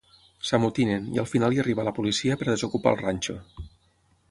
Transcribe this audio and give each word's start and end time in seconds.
S'amotinen, 0.47 1.05
i 1.17 1.21
al 1.23 1.27
final 1.33 1.53
hi 1.57 1.61
arriba 1.65 1.85
la 1.89 1.95
policia 1.99 2.39
per 2.41 2.47
a 2.49 2.51
desocupar 2.53 2.95
el 2.95 3.01
ranxo. 3.05 3.37